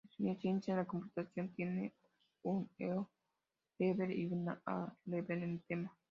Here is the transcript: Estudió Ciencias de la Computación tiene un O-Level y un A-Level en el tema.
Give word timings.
Estudió 0.09 0.35
Ciencias 0.39 0.77
de 0.77 0.81
la 0.81 0.87
Computación 0.87 1.49
tiene 1.53 1.93
un 2.41 2.67
O-Level 2.79 4.11
y 4.11 4.25
un 4.25 4.49
A-Level 4.65 5.43
en 5.43 5.49
el 5.51 5.63
tema. 5.67 5.95